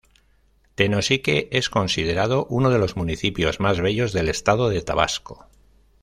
[0.73, 5.45] Tenosique es considerado uno de los municipios más bellos del estado de Tabasco.